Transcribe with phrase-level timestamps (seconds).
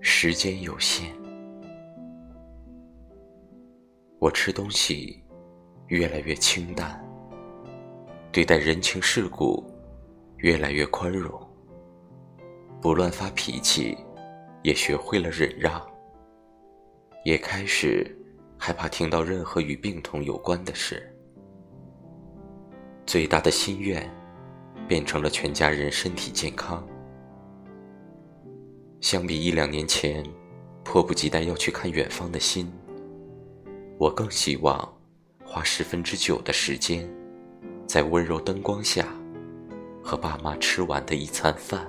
[0.00, 1.10] 时间有限，
[4.18, 5.22] 我吃东西
[5.86, 7.00] 越来越清淡，
[8.30, 9.64] 对待人情世故
[10.36, 11.40] 越来越宽容，
[12.80, 13.96] 不乱发脾气，
[14.62, 15.80] 也学会了忍让，
[17.24, 18.16] 也开始
[18.58, 21.08] 害怕听到任何与病痛有关的事。
[23.06, 24.08] 最大的心愿
[24.88, 26.84] 变成了全家人身体健康。
[29.02, 30.24] 相比一两年前，
[30.84, 32.72] 迫不及待要去看远方的心，
[33.98, 34.96] 我更希望
[35.44, 37.12] 花十分之九的时间，
[37.84, 39.08] 在温柔灯光下，
[40.04, 41.84] 和爸妈吃完的一餐饭。